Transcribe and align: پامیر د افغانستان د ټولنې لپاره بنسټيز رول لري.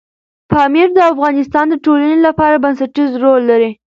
پامیر 0.51 0.87
د 0.93 0.99
افغانستان 1.11 1.65
د 1.69 1.75
ټولنې 1.85 2.17
لپاره 2.27 2.61
بنسټيز 2.63 3.11
رول 3.23 3.41
لري. 3.51 3.71